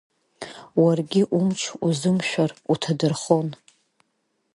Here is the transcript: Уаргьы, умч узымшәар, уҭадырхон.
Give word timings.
Уаргьы, 0.81 1.21
умч 1.37 1.59
узымшәар, 1.87 2.51
уҭадырхон. 2.71 3.47